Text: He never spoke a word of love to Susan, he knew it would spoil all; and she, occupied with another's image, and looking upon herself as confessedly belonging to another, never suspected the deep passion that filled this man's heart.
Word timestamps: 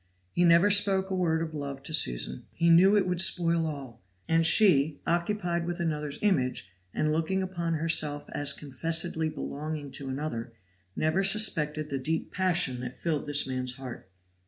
He 0.31 0.45
never 0.45 0.71
spoke 0.71 1.11
a 1.11 1.15
word 1.15 1.43
of 1.43 1.53
love 1.53 1.83
to 1.83 1.93
Susan, 1.93 2.47
he 2.53 2.71
knew 2.71 2.97
it 2.97 3.05
would 3.05 3.21
spoil 3.21 3.67
all; 3.67 4.01
and 4.27 4.43
she, 4.47 4.99
occupied 5.05 5.67
with 5.67 5.79
another's 5.79 6.17
image, 6.23 6.71
and 6.91 7.11
looking 7.11 7.43
upon 7.43 7.75
herself 7.75 8.25
as 8.31 8.51
confessedly 8.51 9.29
belonging 9.29 9.91
to 9.91 10.09
another, 10.09 10.53
never 10.95 11.23
suspected 11.23 11.91
the 11.91 11.99
deep 11.99 12.33
passion 12.33 12.79
that 12.79 12.97
filled 12.97 13.27
this 13.27 13.45
man's 13.47 13.73
heart. 13.75 14.09